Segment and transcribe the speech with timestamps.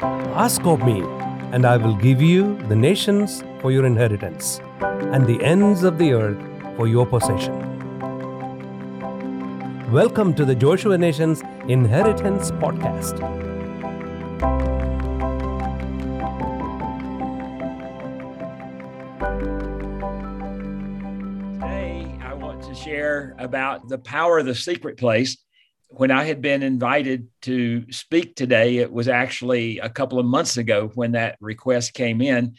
[0.00, 1.00] Ask of me,
[1.52, 6.12] and I will give you the nations for your inheritance, and the ends of the
[6.12, 6.40] earth
[6.76, 7.52] for your possession.
[9.90, 13.18] Welcome to the Joshua Nations Inheritance Podcast.
[21.54, 25.36] Today, I want to share about the power of the secret place.
[25.98, 30.56] When I had been invited to speak today, it was actually a couple of months
[30.56, 32.54] ago when that request came in.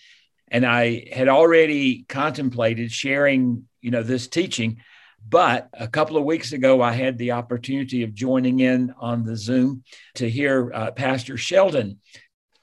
[0.50, 4.82] And I had already contemplated sharing, you know, this teaching.
[5.26, 9.38] But a couple of weeks ago, I had the opportunity of joining in on the
[9.38, 9.86] Zoom
[10.16, 12.02] to hear uh, Pastor Sheldon,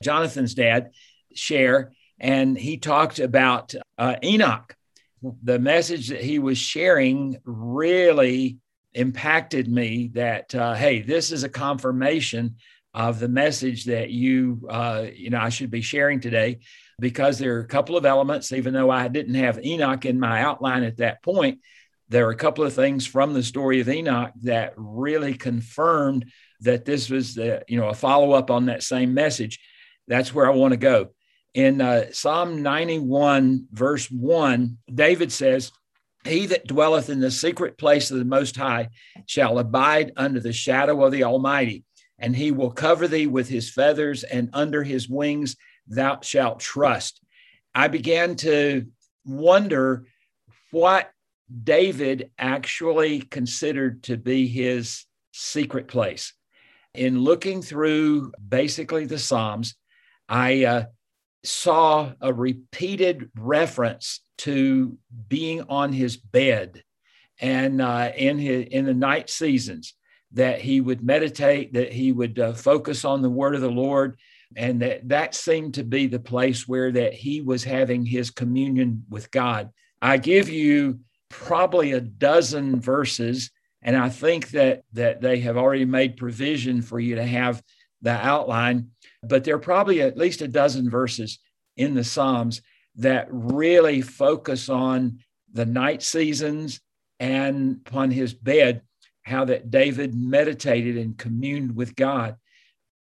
[0.03, 0.91] Jonathan's dad,
[1.35, 1.93] share.
[2.21, 4.77] And he talked about uh, Enoch
[5.43, 8.59] the message that he was sharing really
[8.97, 12.57] impacted me that uh, hey this is a confirmation
[12.95, 16.59] of the message that you uh, you know i should be sharing today
[16.99, 20.43] because there are a couple of elements even though i didn't have enoch in my
[20.43, 21.61] outline at that point
[22.09, 26.25] there are a couple of things from the story of enoch that really confirmed
[26.61, 29.61] that this was the you know a follow-up on that same message.
[30.09, 31.11] That's where i want to go.
[31.55, 35.73] In uh, Psalm 91, verse 1, David says,
[36.27, 38.89] He that dwelleth in the secret place of the Most High
[39.27, 41.85] shall abide under the shadow of the Almighty,
[42.19, 47.21] and he will cover thee with his feathers, and under his wings thou shalt trust.
[47.75, 48.87] I began to
[49.25, 50.07] wonder
[50.71, 51.11] what
[51.63, 56.33] David actually considered to be his secret place.
[56.95, 59.77] In looking through basically the Psalms,
[60.29, 60.85] I uh,
[61.45, 64.97] saw a repeated reference to
[65.29, 66.83] being on his bed
[67.41, 69.95] and uh, in his in the night seasons
[70.33, 74.17] that he would meditate that he would uh, focus on the word of the lord.
[74.57, 79.05] And that that seemed to be the place where that he was having his communion
[79.11, 79.71] with god.
[80.01, 83.51] I give you probably a dozen verses
[83.83, 87.61] and i think that that they have already made provision for you to have
[88.01, 88.89] the outline
[89.23, 91.39] but there are probably at least a dozen verses
[91.77, 92.63] in the Psalms
[92.97, 95.19] that really focus on
[95.53, 96.81] the night seasons
[97.21, 98.83] and upon his bed,
[99.23, 102.37] how that David meditated and communed with God.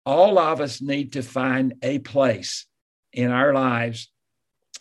[0.07, 2.67] All of us need to find a place
[3.13, 4.11] in our lives,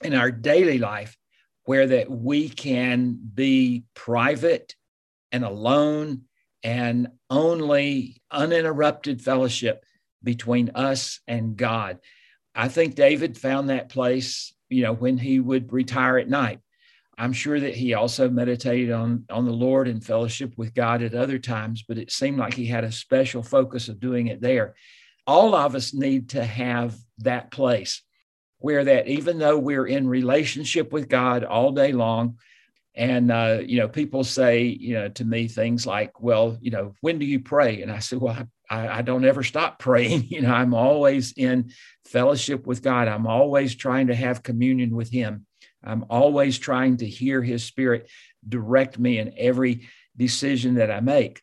[0.02, 1.18] in our daily life,
[1.66, 4.75] where that we can be private
[5.31, 6.23] and alone
[6.63, 9.85] and only uninterrupted fellowship
[10.23, 12.00] between us and God.
[12.56, 16.59] I think David found that place, you know, when he would retire at night.
[17.16, 21.13] I'm sure that he also meditated on, on the Lord and fellowship with God at
[21.13, 24.73] other times, but it seemed like he had a special focus of doing it there.
[25.28, 28.01] All of us need to have that place
[28.57, 32.40] where that even though we're in relationship with God all day long,
[32.95, 36.94] and uh, you know, people say, you know, to me things like, "Well, you know,
[37.01, 40.25] when do you pray?" And I said, "Well, I I, I, don't ever stop praying.
[40.29, 41.72] You know, I'm always in
[42.06, 43.07] fellowship with God.
[43.07, 45.45] I'm always trying to have communion with Him.
[45.84, 48.09] I'm always trying to hear His Spirit
[48.47, 51.41] direct me in every decision that I make.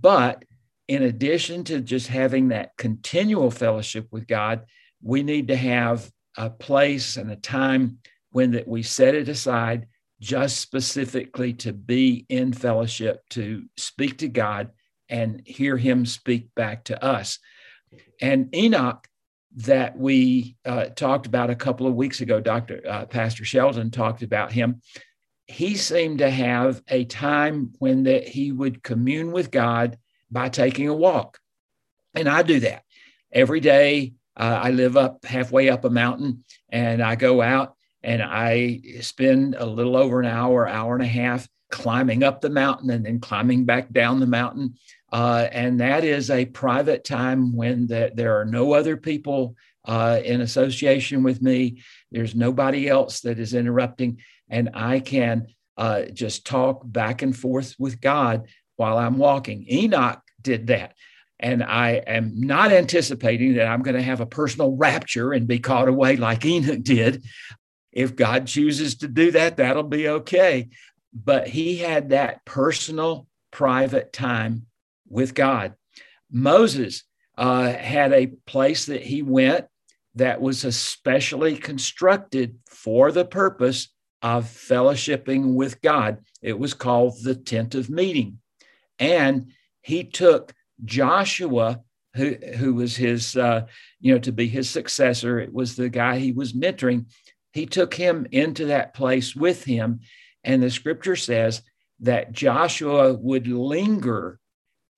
[0.00, 0.44] But
[0.86, 4.66] in addition to just having that continual fellowship with God,
[5.02, 7.98] we need to have a place and a time
[8.30, 9.86] when that we set it aside
[10.20, 14.70] just specifically to be in fellowship, to speak to God
[15.08, 17.38] and hear him speak back to us.
[18.20, 19.06] And Enoch,
[19.56, 22.80] that we uh, talked about a couple of weeks ago, Dr.
[22.88, 24.82] Uh, Pastor Sheldon talked about him.
[25.46, 29.98] He seemed to have a time when that he would commune with God
[30.30, 31.38] by taking a walk.
[32.14, 32.82] And I do that
[33.32, 34.14] every day.
[34.36, 39.56] Uh, I live up halfway up a mountain and I go out and I spend
[39.56, 43.20] a little over an hour, hour and a half climbing up the mountain and then
[43.20, 44.74] climbing back down the mountain.
[45.10, 49.54] Uh, and that is a private time when the, there are no other people
[49.86, 51.82] uh, in association with me.
[52.12, 54.18] There's nobody else that is interrupting.
[54.50, 55.46] And I can
[55.76, 59.64] uh, just talk back and forth with God while I'm walking.
[59.70, 60.94] Enoch did that.
[61.40, 65.60] And I am not anticipating that I'm going to have a personal rapture and be
[65.60, 67.24] caught away like Enoch did.
[67.92, 70.68] If God chooses to do that, that'll be okay.
[71.14, 74.66] But he had that personal, private time
[75.08, 75.74] with God.
[76.30, 77.04] Moses
[77.36, 79.66] uh, had a place that he went
[80.14, 83.88] that was especially constructed for the purpose
[84.22, 86.18] of fellowshipping with God.
[86.42, 88.40] It was called the tent of meeting.
[88.98, 90.52] And he took
[90.84, 91.80] Joshua,
[92.14, 93.66] who who was his uh,
[94.00, 95.38] you know to be his successor.
[95.38, 97.06] It was the guy he was mentoring.
[97.52, 100.00] He took him into that place with him,
[100.42, 101.62] and the scripture says
[102.00, 104.40] that Joshua would linger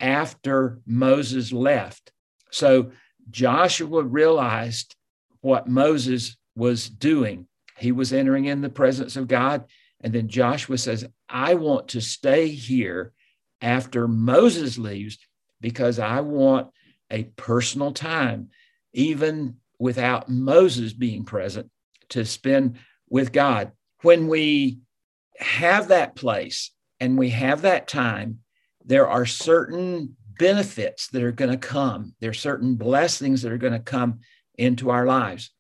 [0.00, 2.12] after Moses left.
[2.50, 2.92] So
[3.30, 4.96] Joshua realized
[5.40, 7.46] what Moses was doing.
[7.78, 9.64] He was entering in the presence of God.
[10.00, 13.12] And then Joshua says, I want to stay here
[13.60, 15.18] after Moses leaves
[15.60, 16.68] because I want
[17.10, 18.48] a personal time,
[18.92, 21.70] even without Moses being present,
[22.10, 23.72] to spend with God.
[24.02, 24.78] When we
[25.38, 28.40] have that place and we have that time,
[28.90, 32.12] there are certain benefits that are going to come.
[32.18, 34.18] There are certain blessings that are going to come
[34.58, 35.52] into our lives.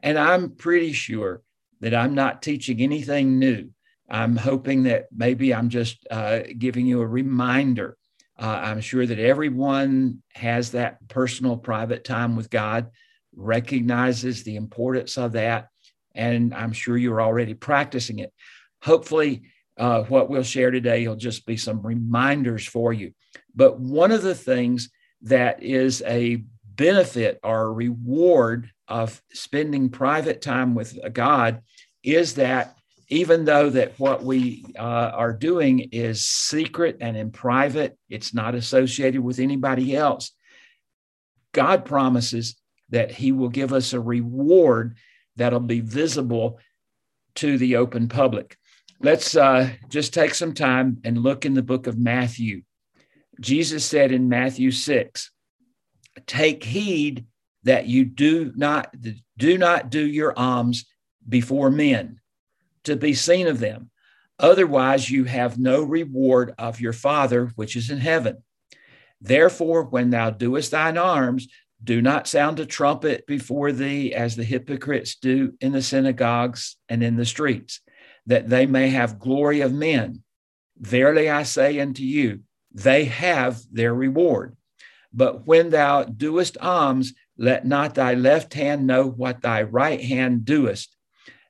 [0.00, 1.42] And I'm pretty sure
[1.80, 3.70] that I'm not teaching anything new.
[4.08, 7.96] I'm hoping that maybe I'm just uh, giving you a reminder.
[8.38, 12.92] Uh, I'm sure that everyone has that personal, private time with God,
[13.34, 15.66] recognizes the importance of that,
[16.14, 18.32] and I'm sure you're already practicing it.
[18.82, 19.42] Hopefully,
[19.78, 23.12] uh, what we'll share today will just be some reminders for you.
[23.54, 24.90] But one of the things
[25.22, 31.62] that is a benefit or reward of spending private time with God
[32.02, 32.76] is that
[33.08, 38.54] even though that what we uh, are doing is secret and in private, it's not
[38.54, 40.32] associated with anybody else.
[41.52, 42.56] God promises
[42.90, 44.96] that He will give us a reward
[45.36, 46.58] that'll be visible
[47.36, 48.56] to the open public.
[49.00, 52.62] Let's uh, just take some time and look in the book of Matthew.
[53.40, 55.30] Jesus said in Matthew 6,
[56.26, 57.26] Take heed
[57.62, 58.92] that you do not
[59.36, 60.86] do not do your alms
[61.28, 62.20] before men
[62.84, 63.90] to be seen of them.
[64.38, 68.42] Otherwise, you have no reward of your Father which is in heaven.
[69.20, 71.48] Therefore, when thou doest thine alms,
[71.82, 77.02] do not sound a trumpet before thee as the hypocrites do in the synagogues and
[77.02, 77.80] in the streets,
[78.28, 80.22] that they may have glory of men.
[80.78, 82.40] Verily I say unto you,
[82.72, 84.56] they have their reward.
[85.12, 90.44] But when thou doest alms, let not thy left hand know what thy right hand
[90.44, 90.94] doest,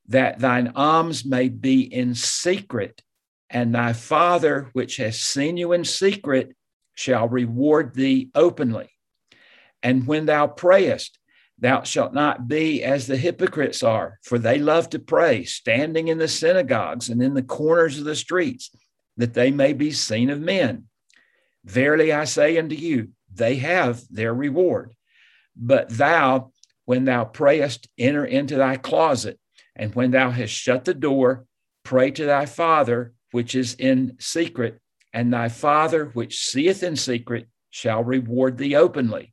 [0.07, 3.03] that thine alms may be in secret,
[3.51, 6.55] and thy Father, which has seen you in secret,
[6.95, 8.89] shall reward thee openly.
[9.83, 11.18] And when thou prayest,
[11.59, 16.19] thou shalt not be as the hypocrites are, for they love to pray, standing in
[16.19, 18.71] the synagogues and in the corners of the streets,
[19.17, 20.85] that they may be seen of men.
[21.65, 24.93] Verily I say unto you, they have their reward.
[25.57, 26.53] But thou,
[26.85, 29.39] when thou prayest, enter into thy closet
[29.79, 31.47] and when thou hast shut the door,
[31.85, 34.81] pray to thy Father which is in secret,
[35.13, 39.33] and thy Father which seeth in secret shall reward thee openly.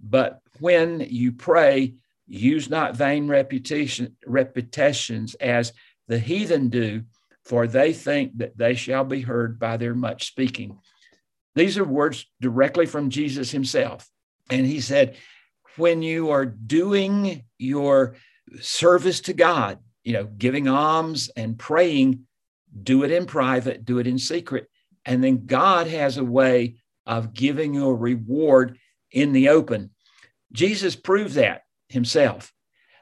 [0.00, 1.94] But when you pray,
[2.26, 5.72] use not vain reputation, repetitions as
[6.08, 7.02] the heathen do,
[7.44, 10.78] for they think that they shall be heard by their much speaking.
[11.54, 14.08] These are words directly from Jesus himself.
[14.50, 15.16] And he said,
[15.76, 18.16] when you are doing your
[18.60, 22.26] service to God, you know, giving alms and praying,
[22.82, 24.68] do it in private, do it in secret.
[25.04, 26.76] And then God has a way
[27.06, 28.78] of giving you a reward
[29.10, 29.90] in the open.
[30.52, 32.52] Jesus proved that himself.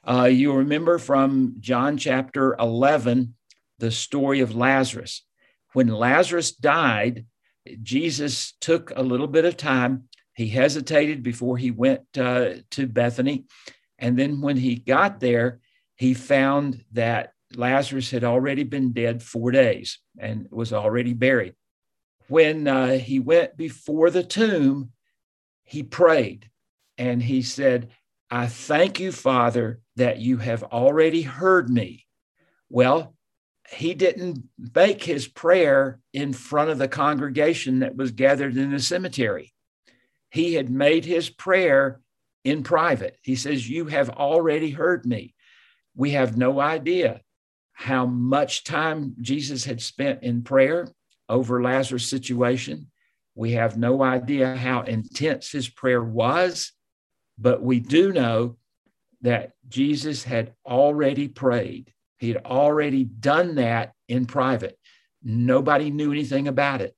[0.07, 3.35] Uh, you remember from John chapter 11,
[3.79, 5.25] the story of Lazarus.
[5.73, 7.27] When Lazarus died,
[7.83, 10.05] Jesus took a little bit of time.
[10.35, 13.47] He hesitated before he went uh, to Bethany.
[13.99, 15.61] And then when he got there,
[15.97, 21.55] he found that Lazarus had already been dead four days and was already buried.
[22.29, 24.93] When uh, he went before the tomb,
[25.65, 26.51] he prayed
[26.99, 27.91] and he said,
[28.31, 32.07] I thank you, Father, that you have already heard me.
[32.69, 33.15] Well,
[33.71, 38.81] he didn't make his prayer in front of the congregation that was gathered in the
[38.81, 39.53] cemetery.
[40.31, 42.01] He had made his prayer
[42.45, 43.19] in private.
[43.23, 45.35] He says, You have already heard me.
[45.95, 47.23] We have no idea
[47.73, 50.89] how much time Jesus had spent in prayer
[51.29, 52.91] over Lazarus' situation.
[53.35, 56.73] We have no idea how intense his prayer was,
[57.39, 58.57] but we do know
[59.23, 61.93] that Jesus had already prayed.
[62.19, 64.79] He had already done that in private.
[65.23, 66.95] Nobody knew anything about it.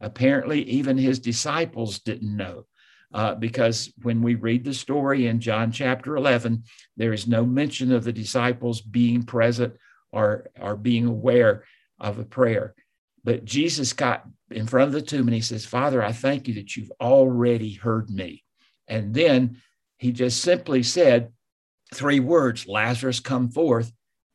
[0.00, 2.66] Apparently, even his disciples didn't know
[3.12, 6.64] uh, because when we read the story in John chapter 11,
[6.96, 9.74] there is no mention of the disciples being present
[10.12, 11.64] or, or being aware
[11.98, 12.74] of a prayer.
[13.24, 16.54] But Jesus got in front of the tomb and he says, Father, I thank you
[16.54, 18.44] that you've already heard me.
[18.86, 19.60] And then
[19.98, 21.32] he just simply said
[21.92, 23.92] three words Lazarus, come forth.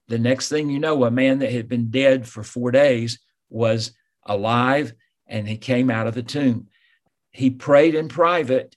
[0.07, 3.93] The next thing you know, a man that had been dead for four days was
[4.25, 4.93] alive
[5.27, 6.67] and he came out of the tomb.
[7.31, 8.75] He prayed in private,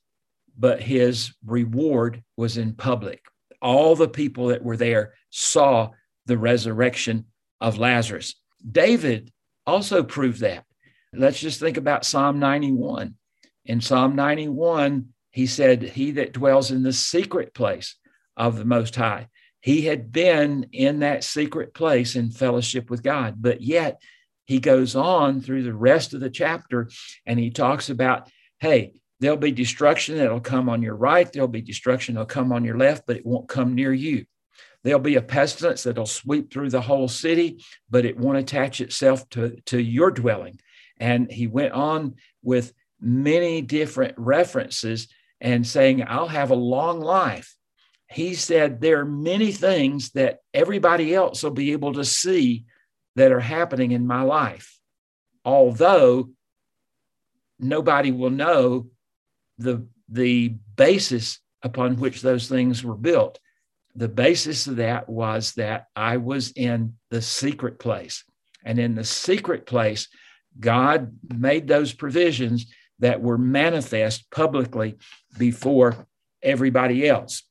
[0.57, 3.25] but his reward was in public.
[3.61, 5.91] All the people that were there saw
[6.26, 7.26] the resurrection
[7.61, 8.37] of Lazarus.
[8.71, 9.33] David
[9.67, 10.64] also proved that.
[11.12, 13.14] Let's just think about Psalm 91.
[13.67, 17.97] In Psalm 91, he said, He that dwells in the secret place
[18.37, 19.26] of the Most High.
[19.61, 24.00] He had been in that secret place in fellowship with God, but yet
[24.45, 26.88] he goes on through the rest of the chapter
[27.26, 31.62] and he talks about, hey, there'll be destruction that'll come on your right, there'll be
[31.62, 34.26] destruction that'll come on your left, but it won't come near you.
[34.85, 39.29] There'll be a pestilence that'll sweep through the whole city, but it won't attach itself
[39.31, 40.61] to, to your dwelling.
[41.00, 45.09] And he went on with many different references
[45.41, 47.55] and saying, I'll have a long life.
[48.09, 52.64] He said, There are many things that everybody else will be able to see
[53.17, 54.79] that are happening in my life,
[55.45, 56.31] although
[57.59, 58.88] nobody will know
[59.59, 63.38] the, the basis upon which those things were built
[63.97, 68.25] the basis of that was that I was in the secret place.
[68.64, 70.09] And in the secret place,
[70.59, 72.67] God made those provisions
[73.01, 74.97] that were manifest publicly
[75.39, 76.07] before
[76.43, 77.43] everybody else.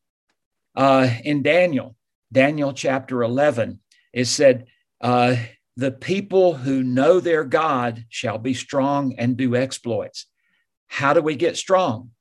[0.76, 1.96] Uh, in Daniel,
[2.32, 3.80] Daniel chapter 11,
[4.14, 4.66] it said,
[5.02, 5.36] uh,
[5.76, 10.28] The people who know their God shall be strong and do exploits.
[10.88, 12.12] How do we get strong?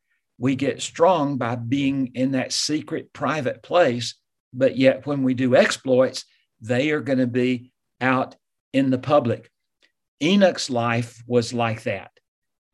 [0.43, 4.17] we get strong by being in that secret private place
[4.53, 6.25] but yet when we do exploits
[6.61, 8.35] they are going to be out
[8.73, 9.51] in the public
[10.21, 12.11] enoch's life was like that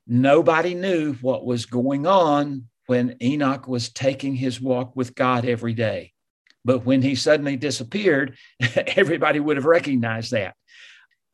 [0.09, 5.75] nobody knew what was going on when enoch was taking his walk with god every
[5.75, 6.13] day
[6.65, 8.37] but when he suddenly disappeared
[8.97, 10.55] everybody would have recognized that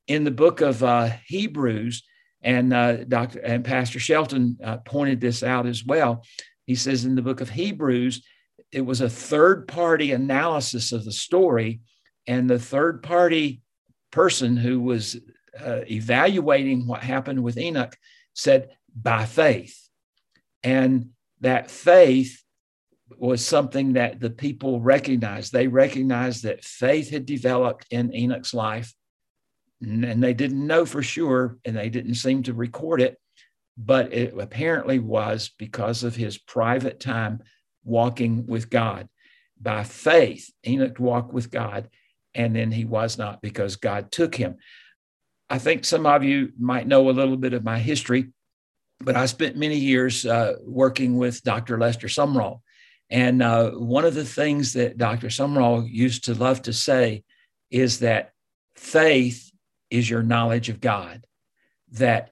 [0.07, 2.03] in the book of uh, hebrews
[2.45, 3.41] and uh, Dr.
[3.41, 6.25] and Pastor Shelton uh, pointed this out as well.
[6.67, 8.23] He says in the book of Hebrews,
[8.71, 11.81] it was a third party analysis of the story,
[12.27, 13.63] and the third party
[14.13, 15.17] person who was
[15.59, 17.97] uh, evaluating what happened with Enoch
[18.35, 19.89] said, by faith.
[20.63, 21.11] And
[21.41, 22.43] that faith
[23.17, 25.53] was something that the people recognized.
[25.53, 28.95] They recognized that faith had developed in Enoch's life
[29.81, 33.19] and they didn't know for sure and they didn't seem to record it
[33.77, 37.43] but it apparently was because of his private time
[37.85, 39.09] walking with god
[39.61, 41.89] by faith enoch walked with god
[42.35, 44.57] and then he was not because god took him
[45.51, 48.33] i think some of you might know a little bit of my history
[49.01, 52.61] but i spent many years uh, working with dr lester sumrall
[53.11, 57.23] and uh, one of the things that dr sumrall used to love to say
[57.71, 58.31] is that
[58.77, 59.51] faith
[59.91, 61.25] is your knowledge of God.
[61.93, 62.31] That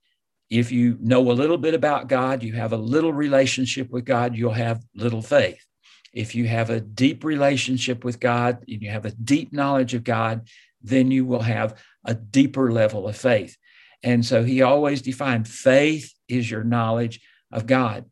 [0.50, 4.36] if you know a little bit about God, you have a little relationship with God,
[4.36, 5.64] you'll have little faith.
[6.12, 10.04] If you have a deep relationship with God and you have a deep knowledge of
[10.04, 10.48] God,
[10.82, 13.56] then you will have a deeper level of faith.
[14.02, 17.20] And so he always defined faith is your knowledge
[17.52, 18.06] of God.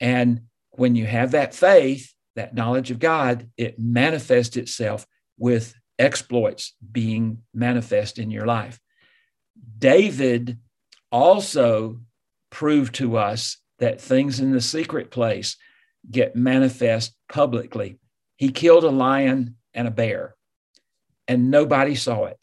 [0.00, 5.06] And when you have that faith, that knowledge of God, it manifests itself
[5.38, 8.80] with exploits being manifest in your life.
[9.78, 10.58] David
[11.10, 12.00] also
[12.50, 15.56] proved to us that things in the secret place
[16.10, 17.98] get manifest publicly.
[18.36, 20.34] He killed a lion and a bear,
[21.26, 22.38] and nobody saw it.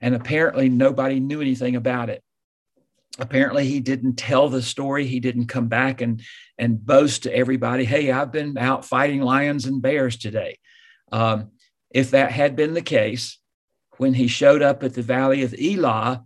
[0.00, 2.22] And apparently, nobody knew anything about it.
[3.18, 5.06] Apparently, he didn't tell the story.
[5.06, 6.22] He didn't come back and,
[6.56, 10.58] and boast to everybody, hey, I've been out fighting lions and bears today.
[11.12, 11.50] Um,
[11.90, 13.38] if that had been the case,
[13.98, 16.24] when he showed up at the Valley of Elah,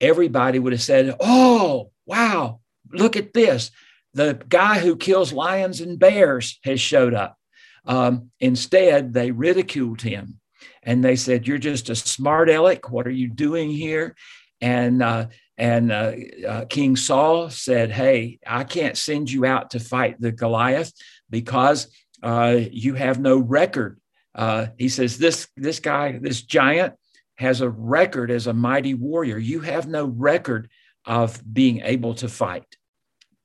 [0.00, 2.60] everybody would have said, Oh, wow,
[2.90, 3.70] look at this.
[4.14, 7.36] The guy who kills lions and bears has showed up.
[7.84, 10.39] Um, instead, they ridiculed him
[10.82, 12.90] and they said, You're just a smart aleck.
[12.90, 14.16] What are you doing here?
[14.60, 15.26] And uh,
[15.60, 16.12] and uh,
[16.48, 20.90] uh, King Saul said, Hey, I can't send you out to fight the Goliath
[21.28, 21.88] because
[22.22, 24.00] uh, you have no record.
[24.34, 26.94] Uh, he says, This, this guy, this giant,
[27.36, 29.36] has a record as a mighty warrior.
[29.36, 30.70] You have no record
[31.04, 32.76] of being able to fight.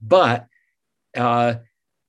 [0.01, 0.47] But
[1.17, 1.55] uh,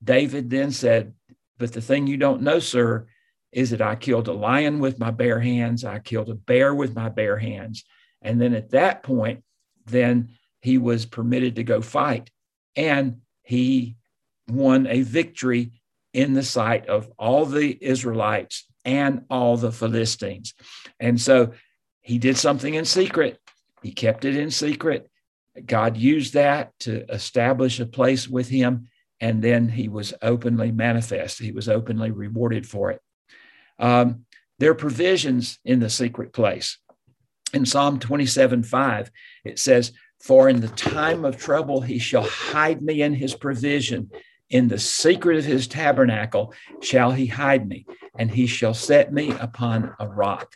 [0.01, 1.13] David then said,
[1.57, 3.07] But the thing you don't know, sir,
[3.51, 6.95] is that I killed a lion with my bare hands, I killed a bear with
[6.95, 7.83] my bare hands.
[8.21, 9.43] And then at that point,
[9.85, 10.29] then
[10.61, 12.29] he was permitted to go fight.
[12.75, 13.95] And he
[14.47, 15.71] won a victory
[16.13, 20.53] in the sight of all the Israelites and all the Philistines.
[20.99, 21.53] And so
[22.01, 23.39] he did something in secret,
[23.81, 25.09] he kept it in secret.
[25.65, 28.89] God used that to establish a place with him,
[29.19, 31.39] and then he was openly manifest.
[31.39, 33.01] He was openly rewarded for it.
[33.79, 34.25] Um,
[34.59, 36.77] there are provisions in the secret place.
[37.53, 39.11] In Psalm 27 5,
[39.45, 44.09] it says, For in the time of trouble he shall hide me in his provision.
[44.49, 47.85] In the secret of his tabernacle shall he hide me,
[48.17, 50.55] and he shall set me upon a rock.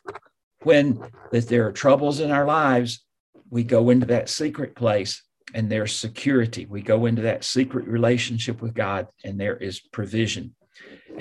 [0.63, 1.01] When
[1.31, 3.03] that there are troubles in our lives,
[3.49, 5.23] we go into that secret place
[5.53, 6.65] and there's security.
[6.65, 10.55] We go into that secret relationship with God and there is provision.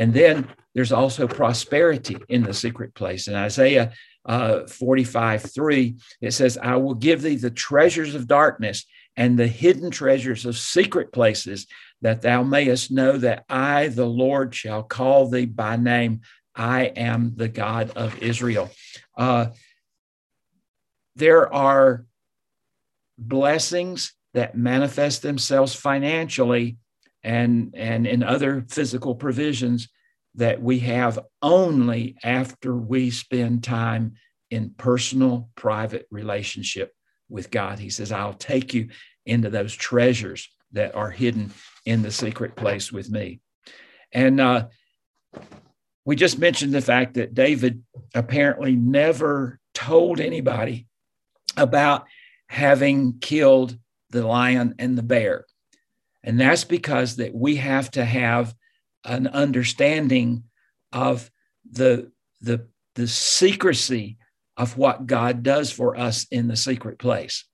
[0.01, 3.29] And then there's also prosperity in the secret place.
[3.29, 3.93] In Isaiah
[4.25, 9.47] uh, 45 3, it says, I will give thee the treasures of darkness and the
[9.47, 11.67] hidden treasures of secret places,
[12.01, 16.23] that thou mayest know that I, the Lord, shall call thee by name.
[16.55, 18.71] I am the God of Israel.
[19.19, 19.49] Uh,
[21.15, 22.07] there are
[23.19, 26.79] blessings that manifest themselves financially
[27.23, 29.89] and, and in other physical provisions
[30.37, 34.15] that we have only after we spend time
[34.51, 36.93] in personal, private relationship
[37.29, 37.79] with God.
[37.79, 38.89] He says, I'll take you
[39.27, 41.53] into those treasures that are hidden
[41.85, 43.41] in the secret place with me.
[44.13, 44.69] And uh,
[46.05, 47.83] we just mentioned the fact that David
[48.15, 50.87] apparently never told anybody
[51.57, 52.07] about
[52.49, 53.77] having killed
[54.11, 55.47] the lion and the bear.
[56.23, 58.55] And that's because that we have to have
[59.05, 60.45] an understanding
[60.93, 61.31] of
[61.71, 62.11] the,
[62.41, 64.19] the, the secrecy
[64.57, 67.45] of what God does for us in the secret place.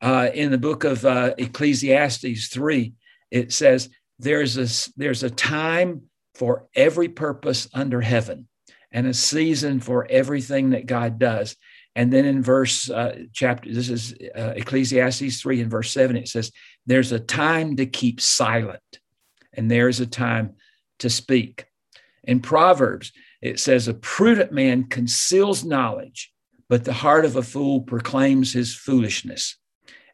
[0.00, 2.92] Uh, in the book of uh, Ecclesiastes 3,
[3.30, 3.88] it says,
[4.18, 6.02] there's a, there's a time
[6.34, 8.48] for every purpose under heaven
[8.92, 11.56] and a season for everything that God does.
[11.94, 16.28] And then in verse uh, chapter, this is uh, Ecclesiastes 3 and verse 7, it
[16.28, 16.50] says,
[16.86, 18.98] There's a time to keep silent,
[19.52, 20.54] and there's a time
[20.98, 21.66] to speak.
[22.24, 26.32] In Proverbs, it says, A prudent man conceals knowledge,
[26.68, 29.56] but the heart of a fool proclaims his foolishness.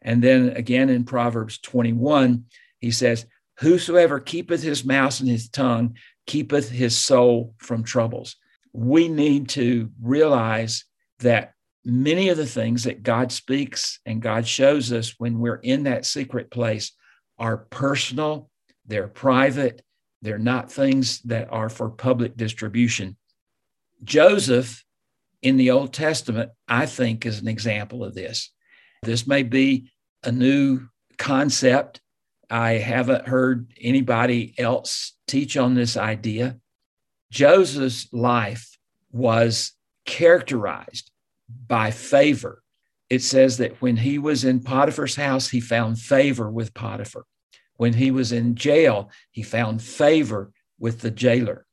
[0.02, 2.44] And then again in Proverbs 21,
[2.80, 3.26] he says,
[3.60, 8.36] Whosoever keepeth his mouth and his tongue keepeth his soul from troubles.
[8.72, 10.84] We need to realize
[11.20, 11.54] that
[11.88, 16.04] many of the things that God speaks and God shows us when we're in that
[16.04, 16.92] secret place
[17.38, 18.50] are personal,
[18.86, 19.82] they're private,
[20.20, 23.16] they're not things that are for public distribution.
[24.04, 24.84] Joseph
[25.40, 28.52] in the Old Testament, I think, is an example of this.
[29.02, 29.90] This may be
[30.22, 32.00] a new concept.
[32.50, 36.58] I haven't heard anybody else teach on this idea.
[37.30, 38.76] Joseph's life
[39.10, 39.72] was
[40.04, 41.10] characterized
[41.48, 42.62] by favor.
[43.10, 47.24] It says that when he was in Potiphar's house, he found favor with Potiphar.
[47.76, 51.64] When he was in jail, he found favor with the jailer.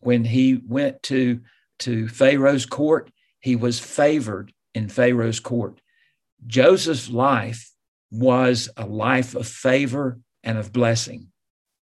[0.00, 1.40] When he went to,
[1.80, 5.80] to Pharaoh's court, he was favored in Pharaoh's court.
[6.46, 7.72] Joseph's life
[8.10, 11.28] was a life of favor and of blessing.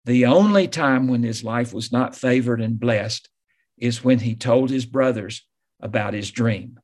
[0.05, 3.29] The only time when his life was not favored and blessed
[3.77, 5.47] is when he told his brothers
[5.81, 6.79] about his dream.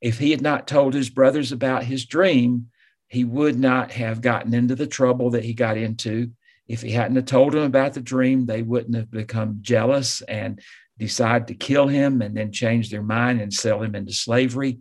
[0.00, 2.70] If he had not told his brothers about his dream,
[3.08, 6.32] he would not have gotten into the trouble that he got into.
[6.66, 10.60] If he hadn't have told them about the dream, they wouldn't have become jealous and
[10.98, 14.78] decide to kill him and then change their mind and sell him into slavery.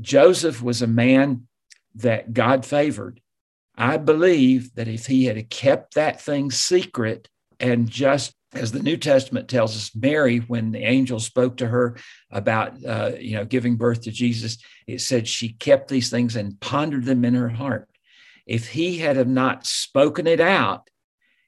[0.00, 1.46] Joseph was a man
[1.96, 3.20] that God favored.
[3.76, 7.28] I believe that if he had kept that thing secret
[7.60, 11.98] and just as the New Testament tells us, Mary, when the angel spoke to her
[12.30, 16.58] about, uh, you know, giving birth to Jesus, it said she kept these things and
[16.60, 17.88] pondered them in her heart.
[18.46, 20.88] If he had have not spoken it out,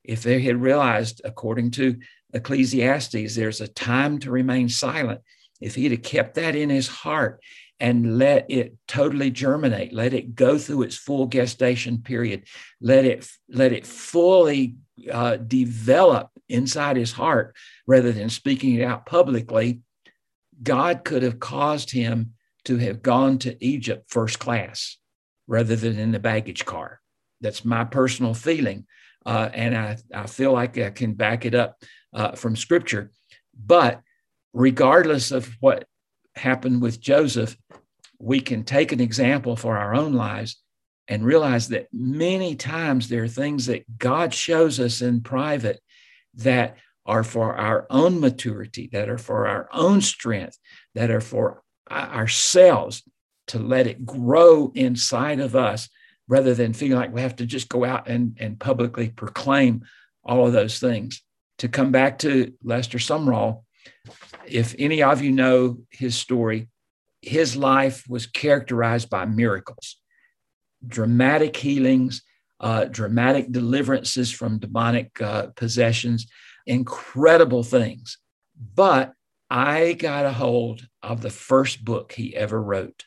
[0.04, 1.96] if they had realized, according to
[2.34, 5.20] Ecclesiastes, there's a time to remain silent.
[5.60, 7.42] If he'd have kept that in his heart
[7.78, 12.44] and let it totally germinate, let it go through its full gestation period,
[12.80, 14.76] let it let it fully
[15.10, 19.80] uh, develop inside his heart rather than speaking it out publicly,
[20.62, 22.34] God could have caused him
[22.64, 24.98] to have gone to Egypt first class
[25.46, 27.00] rather than in the baggage car.
[27.40, 28.86] That's my personal feeling.
[29.24, 31.76] Uh, and I, I feel like I can back it up
[32.12, 33.10] uh, from scripture.
[33.54, 34.00] But
[34.52, 35.86] regardless of what
[36.34, 37.56] happened with Joseph,
[38.18, 40.60] we can take an example for our own lives
[41.08, 45.80] and realize that many times there are things that God shows us in private
[46.34, 50.58] that are for our own maturity, that are for our own strength,
[50.94, 53.02] that are for ourselves
[53.48, 55.88] to let it grow inside of us
[56.28, 59.82] rather than feeling like we have to just go out and, and publicly proclaim
[60.22, 61.22] all of those things.
[61.58, 63.64] To come back to Lester Sumrall,
[64.46, 66.68] if any of you know his story,
[67.22, 69.96] his life was characterized by miracles,
[70.86, 72.22] dramatic healings,
[72.60, 76.26] uh, dramatic deliverances from demonic uh, possessions,
[76.66, 78.18] incredible things.
[78.74, 79.12] But
[79.48, 83.06] I got a hold of the first book he ever wrote.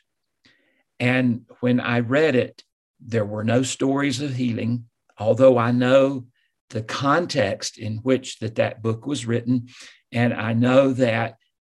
[1.00, 2.64] And when I read it,
[3.00, 4.86] there were no stories of healing,
[5.18, 6.26] although I know
[6.70, 9.68] the context in which that, that book was written.
[10.12, 11.36] And I know that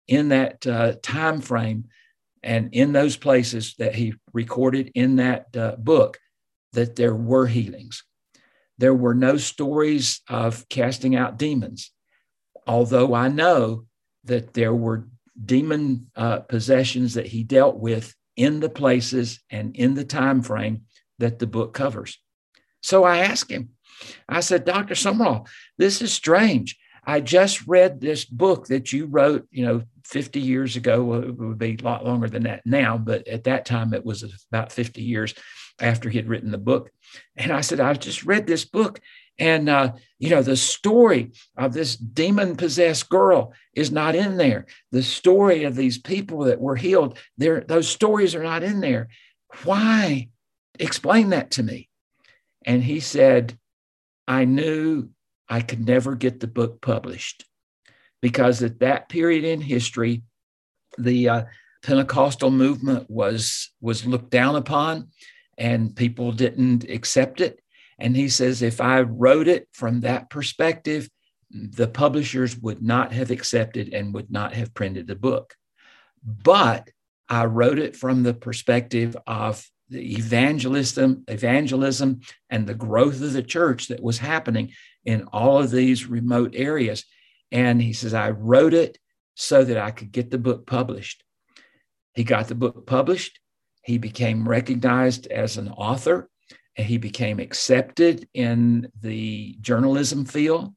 [0.07, 1.87] in that uh, time frame
[2.43, 6.19] and in those places that he recorded in that uh, book,
[6.75, 8.05] that there were healings.
[8.79, 11.93] There were no stories of casting out demons,
[12.67, 13.87] although I know
[14.25, 15.09] that there were
[15.43, 20.83] demon uh, possessions that he dealt with in the places and in the time frame
[21.19, 22.19] that the book covers.
[22.81, 23.71] So I asked him,
[24.29, 24.95] I said, Dr.
[24.95, 26.77] Sumrall, this is strange.
[27.07, 31.03] I just read this book that you wrote, you know, 50 years ago.
[31.03, 34.05] Well, it would be a lot longer than that now, but at that time it
[34.05, 35.35] was about 50 years
[35.81, 36.91] after he had written the book.
[37.37, 39.01] And I said, I just read this book.
[39.39, 44.67] And, uh, you know, the story of this demon possessed girl is not in there.
[44.93, 49.09] The story of these people that were healed, those stories are not in there.
[49.65, 50.29] Why?
[50.79, 51.89] Explain that to me.
[52.65, 53.59] And he said,
[54.29, 55.11] I knew
[55.49, 57.45] I could never get the book published
[58.23, 60.23] because at that period in history,
[60.97, 61.45] the uh,
[61.83, 65.09] Pentecostal movement was was looked down upon
[65.59, 67.61] and people didn't accept it.
[67.99, 71.09] And he says, if I wrote it from that perspective,
[71.51, 75.55] the publishers would not have accepted and would not have printed the book.
[76.25, 76.91] But
[77.29, 83.43] I wrote it from the perspective of the evangelism, evangelism and the growth of the
[83.43, 84.73] church that was happening
[85.05, 87.05] in all of these remote areas.
[87.51, 88.99] And he says, I wrote it
[89.35, 91.23] so that I could get the book published.
[92.15, 93.41] He got the book published.
[93.83, 96.31] He became recognized as an author
[96.77, 100.75] and he became accepted in the journalism field.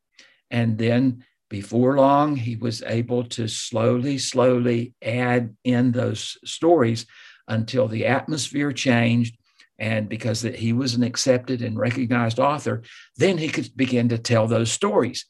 [0.51, 7.05] And then before long, he was able to slowly, slowly add in those stories
[7.47, 9.37] until the atmosphere changed.
[9.79, 12.81] And because he was an accepted and recognized author,
[13.15, 15.25] then he could begin to tell those stories.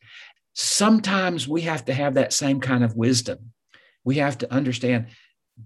[0.54, 3.52] Sometimes we have to have that same kind of wisdom.
[4.04, 5.08] We have to understand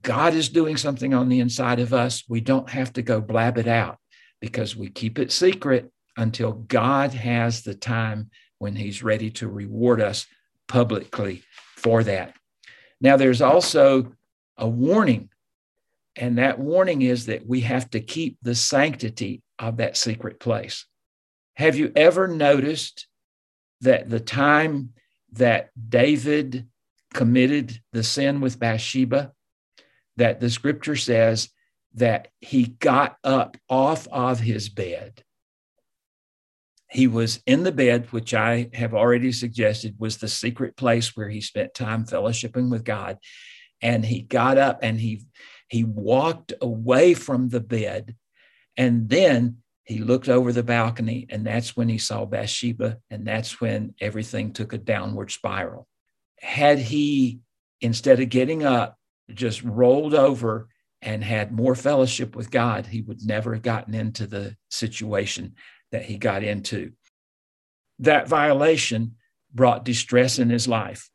[0.01, 2.23] God is doing something on the inside of us.
[2.27, 3.97] We don't have to go blab it out
[4.39, 10.01] because we keep it secret until God has the time when He's ready to reward
[10.01, 10.25] us
[10.67, 11.43] publicly
[11.75, 12.35] for that.
[13.01, 14.13] Now, there's also
[14.57, 15.29] a warning,
[16.15, 20.85] and that warning is that we have to keep the sanctity of that secret place.
[21.55, 23.07] Have you ever noticed
[23.81, 24.93] that the time
[25.33, 26.67] that David
[27.13, 29.31] committed the sin with Bathsheba,
[30.17, 31.49] that the scripture says
[31.95, 35.23] that he got up off of his bed.
[36.89, 41.29] He was in the bed, which I have already suggested was the secret place where
[41.29, 43.17] he spent time fellowshipping with God.
[43.81, 45.23] And he got up and he
[45.71, 48.13] he walked away from the bed.
[48.75, 53.61] And then he looked over the balcony, and that's when he saw Bathsheba, and that's
[53.61, 55.87] when everything took a downward spiral.
[56.41, 57.39] Had he,
[57.79, 58.97] instead of getting up,
[59.33, 60.67] just rolled over
[61.01, 65.55] and had more fellowship with God, he would never have gotten into the situation
[65.93, 66.91] that he got into.
[67.99, 69.15] That violation
[69.53, 71.09] brought distress in his life.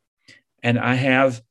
[0.63, 1.43] And I have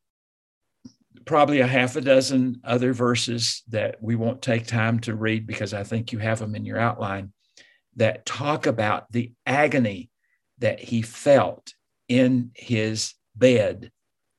[1.26, 5.74] probably a half a dozen other verses that we won't take time to read because
[5.74, 7.32] I think you have them in your outline
[7.96, 10.08] that talk about the agony
[10.58, 11.74] that he felt
[12.08, 13.90] in his bed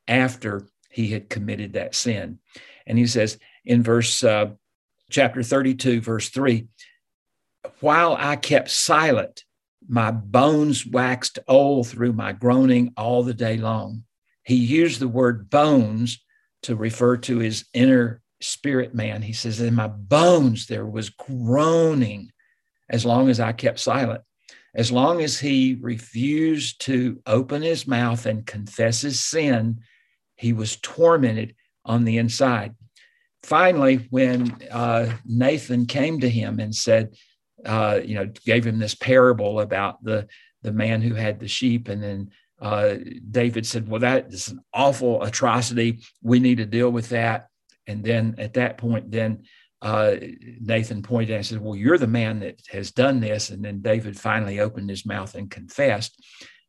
[0.07, 2.39] after he had committed that sin.
[2.87, 4.51] And he says in verse uh,
[5.09, 6.67] chapter 32, verse 3
[7.81, 9.43] While I kept silent,
[9.89, 14.03] my bones waxed old through my groaning all the day long.
[14.43, 16.23] He used the word bones
[16.67, 19.21] to refer to his inner spirit man.
[19.21, 22.29] He says, In my bones there was groaning
[22.89, 24.21] as long as I kept silent.
[24.75, 29.79] As long as he refused to open his mouth and confess his sin,
[30.35, 32.75] he was tormented on the inside.
[33.43, 37.15] Finally, when uh, Nathan came to him and said,
[37.65, 40.27] uh, you know, gave him this parable about the
[40.63, 42.95] the man who had the sheep, and then uh,
[43.29, 45.99] David said, Well, that is an awful atrocity.
[46.21, 47.47] We need to deal with that.
[47.85, 49.43] And then at that point, then
[49.81, 50.15] uh,
[50.59, 53.49] Nathan pointed and said, Well, you're the man that has done this.
[53.49, 56.19] And then David finally opened his mouth and confessed.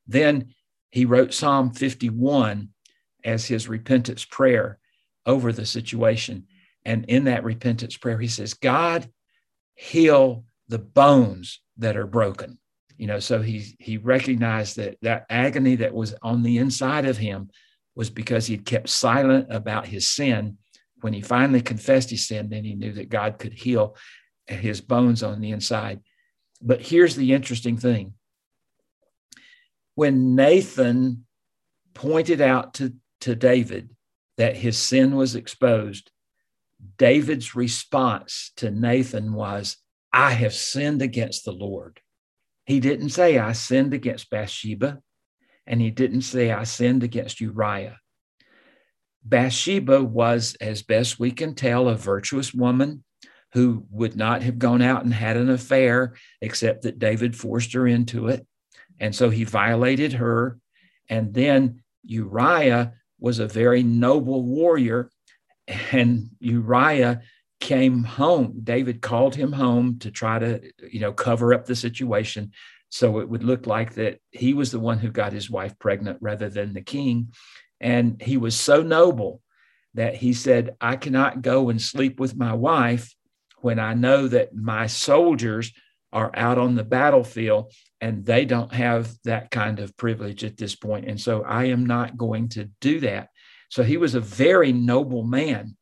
[0.07, 0.55] Then
[0.91, 2.69] he wrote Psalm 51
[3.25, 4.79] as his repentance prayer
[5.27, 6.47] over the situation.
[6.85, 9.11] And in that repentance prayer, he says, God,
[9.75, 12.59] heal the bones that are broken.
[12.99, 17.17] You know, so he he recognized that that agony that was on the inside of
[17.17, 17.49] him
[17.95, 20.59] was because he'd kept silent about his sin.
[21.01, 23.97] When he finally confessed his sin, then he knew that God could heal
[24.47, 26.01] his bones on the inside.
[26.61, 28.15] But here's the interesting thing.
[29.95, 31.27] When Nathan
[31.95, 33.91] pointed out to, to David
[34.37, 36.11] that his sin was exposed,
[36.97, 39.77] David's response to Nathan was,
[40.13, 42.01] I have sinned against the Lord.
[42.69, 45.01] He didn't say, I sinned against Bathsheba,
[45.67, 47.99] and he didn't say, I sinned against Uriah.
[49.25, 53.05] Bathsheba was, as best we can tell, a virtuous woman
[53.55, 57.87] who would not have gone out and had an affair, except that David forced her
[57.87, 58.47] into it.
[59.01, 60.59] And so he violated her.
[61.09, 65.11] And then Uriah was a very noble warrior,
[65.91, 67.23] and Uriah
[67.61, 68.61] came home.
[68.63, 72.53] David called him home to try to, you know, cover up the situation.
[72.91, 76.19] So it would look like that he was the one who got his wife pregnant
[76.21, 77.33] rather than the king.
[77.81, 79.43] And he was so noble
[79.95, 83.15] that he said, I cannot go and sleep with my wife
[83.61, 85.73] when I know that my soldiers
[86.13, 90.75] are out on the battlefield and they don't have that kind of privilege at this
[90.75, 91.07] point.
[91.07, 93.29] And so I am not going to do that.
[93.69, 95.77] So he was a very noble man.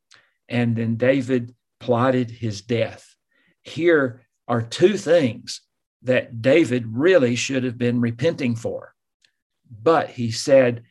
[0.49, 1.55] And then David
[1.87, 3.15] plotted his death.
[3.63, 5.61] Here are two things
[6.03, 8.93] that David really should have been repenting for.
[9.71, 10.83] But he said,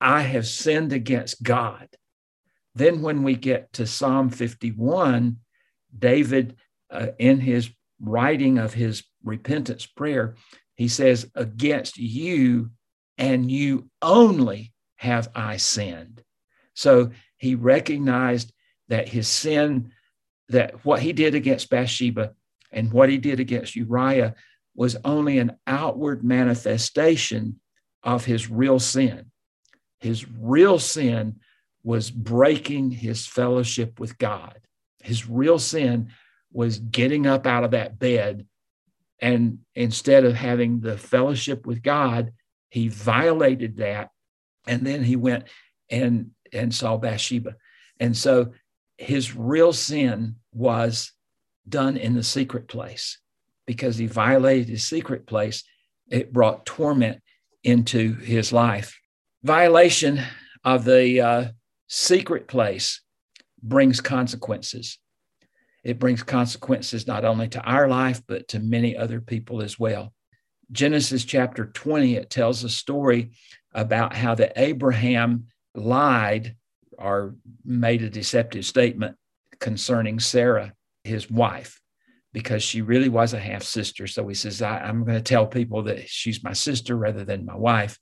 [0.00, 1.88] I have sinned against God.
[2.74, 5.36] Then, when we get to Psalm 51,
[5.96, 6.56] David,
[6.90, 7.70] uh, in his
[8.00, 10.34] writing of his repentance prayer,
[10.74, 12.72] he says, Against you
[13.18, 16.24] and you only have I sinned.
[16.74, 18.52] So he recognized
[18.88, 19.92] that his sin
[20.48, 22.32] that what he did against Bathsheba
[22.72, 24.34] and what he did against Uriah
[24.74, 27.60] was only an outward manifestation
[28.02, 29.30] of his real sin.
[30.00, 31.36] His real sin
[31.82, 34.58] was breaking his fellowship with God.
[35.02, 36.10] His real sin
[36.52, 38.46] was getting up out of that bed
[39.20, 42.32] and instead of having the fellowship with God,
[42.68, 44.10] he violated that
[44.66, 45.44] and then he went
[45.90, 47.56] and and saw Bathsheba.
[47.98, 48.52] And so
[48.96, 51.12] his real sin was
[51.68, 53.18] done in the secret place
[53.66, 55.64] because he violated his secret place.
[56.10, 57.22] It brought torment
[57.62, 58.98] into his life.
[59.42, 60.20] Violation
[60.64, 61.44] of the uh,
[61.88, 63.00] secret place
[63.62, 64.98] brings consequences.
[65.82, 70.12] It brings consequences not only to our life, but to many other people as well.
[70.72, 73.32] Genesis chapter 20, it tells a story
[73.72, 76.56] about how that Abraham lied
[76.98, 79.16] or made a deceptive statement
[79.60, 80.72] concerning Sarah,
[81.04, 81.80] his wife,
[82.32, 84.06] because she really was a half sister.
[84.06, 87.46] So he says, I, am going to tell people that she's my sister rather than
[87.46, 87.98] my wife.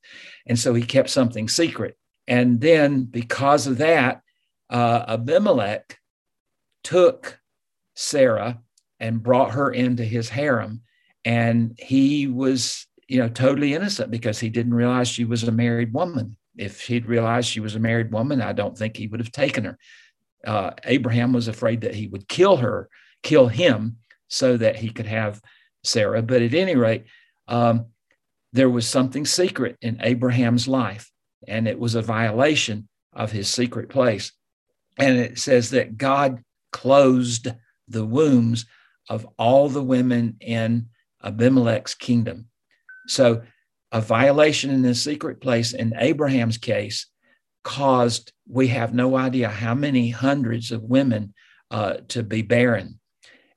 [0.46, 1.96] And so he kept something secret.
[2.26, 4.22] And then because of that,
[4.70, 5.98] uh, Abimelech
[6.82, 7.38] took
[7.94, 8.60] Sarah
[9.00, 10.82] and brought her into his harem.
[11.24, 15.92] And he was, you know, totally innocent because he didn't realize she was a married
[15.92, 19.32] woman if he'd realized she was a married woman, I don't think he would have
[19.32, 19.78] taken her.
[20.46, 22.88] Uh, Abraham was afraid that he would kill her,
[23.22, 23.96] kill him,
[24.28, 25.40] so that he could have
[25.84, 26.22] Sarah.
[26.22, 27.04] But at any rate,
[27.48, 27.86] um,
[28.52, 31.10] there was something secret in Abraham's life,
[31.46, 34.32] and it was a violation of his secret place.
[34.98, 37.48] And it says that God closed
[37.88, 38.66] the wombs
[39.08, 40.88] of all the women in
[41.22, 42.48] Abimelech's kingdom.
[43.06, 43.42] So
[43.92, 47.06] a violation in the secret place in Abraham's case
[47.62, 51.34] caused, we have no idea how many hundreds of women
[51.70, 52.98] uh, to be barren.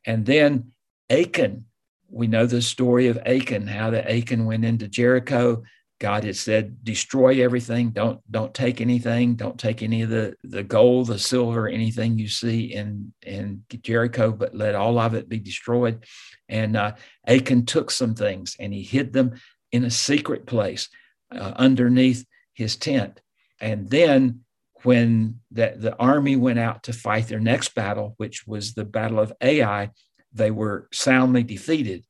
[0.05, 0.73] And then
[1.09, 1.65] Achan,
[2.09, 5.63] we know the story of Achan, how that Achan went into Jericho.
[5.99, 7.91] God had said, destroy everything.
[7.91, 9.35] Don't, don't take anything.
[9.35, 14.31] Don't take any of the, the gold, the silver, anything you see in, in Jericho,
[14.31, 16.05] but let all of it be destroyed.
[16.49, 16.95] And uh,
[17.25, 19.39] Achan took some things and he hid them
[19.75, 20.87] in a secret place
[21.31, 23.19] uh, underneath his tent.
[23.59, 24.45] And then
[24.83, 29.19] when the, the army went out to fight their next battle, which was the Battle
[29.19, 29.91] of Ai,
[30.31, 32.05] they were soundly defeated.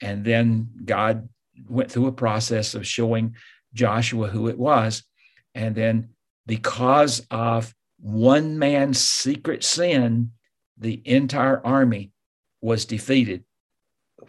[0.00, 1.28] And then God
[1.68, 3.34] went through a process of showing
[3.74, 5.02] Joshua who it was.
[5.56, 6.10] And then
[6.46, 10.30] because of one man's secret sin,
[10.76, 12.12] the entire army
[12.60, 13.42] was defeated.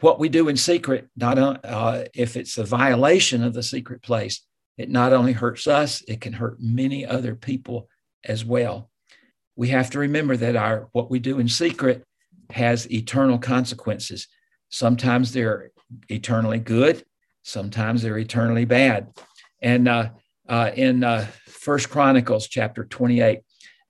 [0.01, 4.41] What we do in secret, not uh, if it's a violation of the secret place,
[4.77, 7.89] it not only hurts us, it can hurt many other people
[8.23, 8.89] as well.
[9.55, 12.05] We have to remember that our what we do in secret
[12.49, 14.27] has eternal consequences.
[14.69, 15.71] Sometimes they're
[16.07, 17.03] eternally good,
[17.43, 19.11] sometimes they're eternally bad.
[19.61, 20.09] And uh,
[20.47, 23.41] uh, in uh, First Chronicles chapter 28,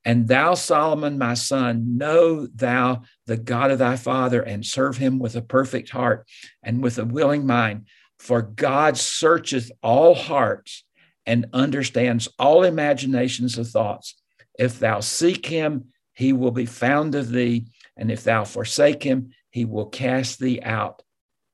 [0.06, 5.20] and thou, Solomon, my son, know thou the God of thy father and serve him
[5.20, 6.28] with a perfect heart
[6.64, 7.88] and with a willing mind.
[8.18, 10.86] For God searcheth all hearts
[11.26, 14.16] and understands all imaginations of thoughts.
[14.58, 17.68] If thou seek him, he will be found of thee.
[17.96, 21.02] And if thou forsake him, he will cast thee out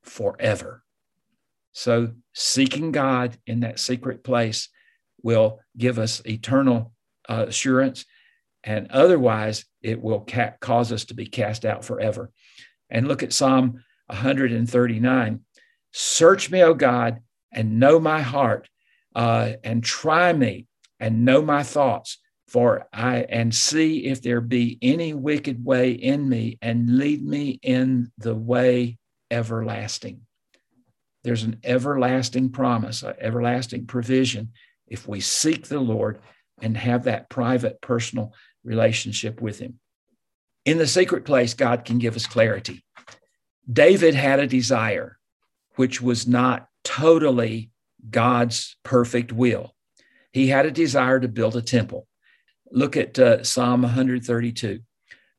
[0.03, 0.83] forever.
[1.73, 4.69] So, seeking God in that secret place
[5.21, 6.93] will give us eternal
[7.27, 8.05] uh, assurance,
[8.65, 12.31] and otherwise, it will ca- cause us to be cast out forever.
[12.89, 15.41] And look at Psalm 139
[15.97, 17.21] Search me, O God,
[17.53, 18.67] and know my heart,
[19.15, 20.67] uh, and try me
[20.99, 26.27] and know my thoughts for I and see if there be any wicked way in
[26.27, 28.97] me and lead me in the way
[29.31, 30.21] everlasting.
[31.23, 34.51] There's an everlasting promise, an everlasting provision
[34.87, 36.19] if we seek the Lord
[36.61, 38.33] and have that private, personal
[38.65, 39.79] relationship with Him.
[40.65, 42.83] In the secret place, God can give us clarity.
[43.71, 45.17] David had a desire
[45.75, 47.69] which was not totally
[48.09, 49.73] God's perfect will.
[50.31, 52.07] He had a desire to build a temple.
[52.71, 54.79] Look at uh, Psalm 132.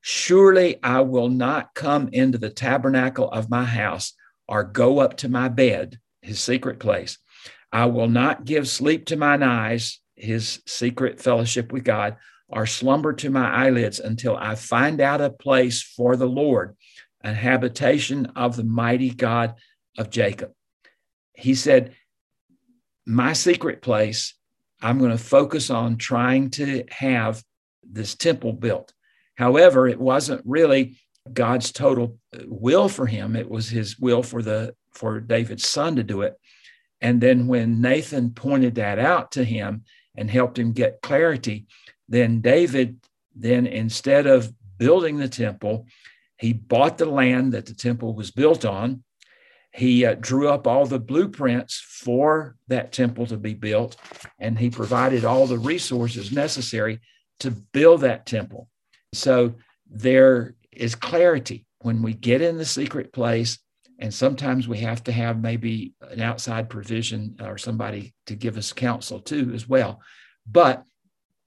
[0.01, 4.15] Surely I will not come into the tabernacle of my house
[4.49, 7.19] or go up to my bed, his secret place.
[7.73, 12.17] I will not give sleep to mine eyes, his secret fellowship with God,
[12.49, 16.77] or slumber to my eyelids until I find out a place for the Lord,
[17.23, 19.55] a habitation of the mighty God
[19.99, 20.53] of Jacob.
[21.35, 21.95] He said,
[23.05, 24.35] My secret place
[24.83, 27.43] I'm going to focus on trying to have
[27.83, 28.93] this temple built.
[29.37, 30.99] However, it wasn't really
[31.33, 33.37] God's total uh, will for him.
[33.37, 36.35] It was his will for the for David's son to do it.
[37.01, 39.85] And then when Nathan pointed that out to him
[40.17, 41.67] and helped him get clarity,
[42.09, 43.01] then David
[43.35, 45.87] then instead of building the temple,
[46.39, 49.05] he bought the land that the temple was built on
[49.77, 53.97] he uh, drew up all the blueprints for that temple to be built,
[54.39, 56.99] and he provided all the resources necessary
[57.41, 58.71] to build that temple.
[59.13, 59.53] So
[59.87, 63.59] there is clarity when we get in the secret place,
[63.99, 68.73] and sometimes we have to have maybe an outside provision or somebody to give us
[68.73, 70.01] counsel too, as well.
[70.51, 70.85] But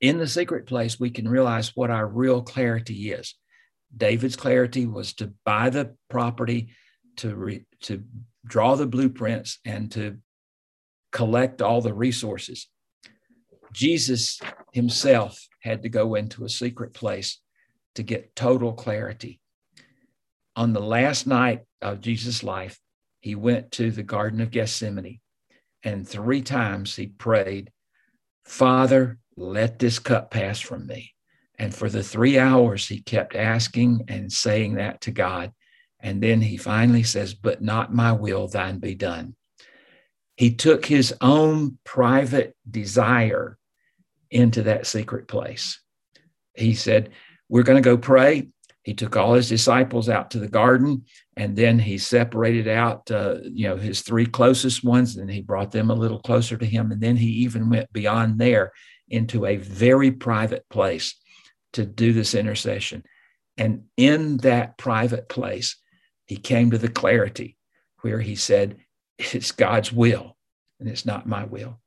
[0.02, 3.36] in the secret place, we can realize what our real clarity is.
[3.96, 6.74] David's clarity was to buy the property
[7.18, 8.04] to re, to
[8.46, 10.18] draw the blueprints and to
[11.12, 12.68] collect all the resources.
[13.74, 14.40] Jesus
[14.72, 17.40] himself had to go into a secret place
[17.96, 19.40] to get total clarity.
[20.56, 22.80] On the last night of Jesus' life,
[23.22, 25.20] he went to the Garden of Gethsemane
[25.84, 27.72] and three times he prayed,
[28.44, 31.14] Father, let this cup pass from me.
[31.58, 35.52] And for the three hours, he kept asking and saying that to God.
[36.00, 39.36] And then he finally says, But not my will, thine be done.
[40.38, 43.58] He took his own private desire
[44.32, 45.82] into that secret place.
[46.54, 47.10] He said,
[47.50, 48.48] We're going to go pray.
[48.84, 51.04] He took all his disciples out to the garden
[51.36, 55.72] and then he separated out, uh, you know, his three closest ones and he brought
[55.72, 56.92] them a little closer to him.
[56.92, 58.72] And then he even went beyond there
[59.10, 61.16] into a very private place
[61.74, 63.04] to do this intercession.
[63.58, 65.76] And in that private place,
[66.26, 67.58] he came to the clarity
[68.02, 68.78] where he said,
[69.18, 70.38] It's God's will
[70.80, 71.80] and it's not my will.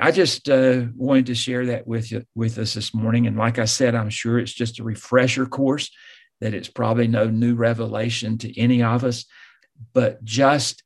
[0.00, 3.26] I just uh, wanted to share that with you, with us this morning.
[3.26, 5.90] And like I said, I'm sure it's just a refresher course,
[6.40, 9.24] that it's probably no new revelation to any of us,
[9.92, 10.84] but just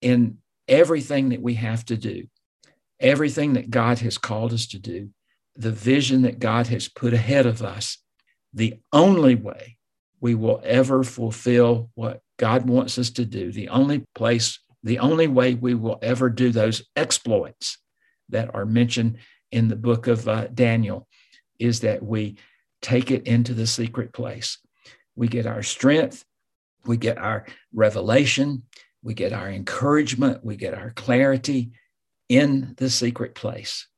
[0.00, 2.26] in everything that we have to do,
[2.98, 5.10] everything that God has called us to do,
[5.58, 7.98] the vision that God has put ahead of us,
[8.54, 9.76] the only way
[10.20, 13.50] we will ever fulfill what God wants us to do.
[13.50, 17.78] The only place, the only way we will ever do those exploits
[18.28, 19.18] that are mentioned
[19.50, 21.08] in the book of uh, Daniel
[21.58, 22.36] is that we
[22.80, 24.58] take it into the secret place.
[25.16, 26.24] We get our strength,
[26.86, 28.62] we get our revelation,
[29.02, 31.72] we get our encouragement, we get our clarity
[32.28, 33.88] in the secret place.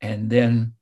[0.00, 0.72] And then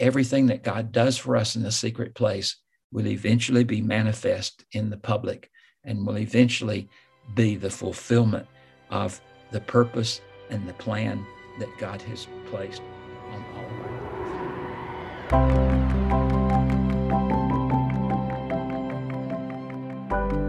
[0.00, 2.56] everything that God does for us in the secret place
[2.90, 5.50] will eventually be manifest in the public
[5.84, 6.88] and will eventually
[7.34, 8.46] be the fulfillment
[8.90, 9.20] of
[9.52, 11.24] the purpose and the plan
[11.58, 12.82] that God has placed
[13.30, 13.70] on all of.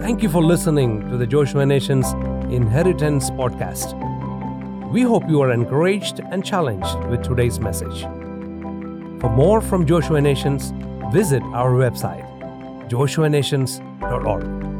[0.02, 2.12] Thank you for listening to the Joshua Nations
[2.52, 3.94] Inheritance Podcast.
[4.92, 8.06] We hope you are encouraged and challenged with today's message.
[9.22, 10.74] For more from Joshua Nations,
[11.14, 12.26] visit our website,
[12.90, 14.71] joshuanations.org.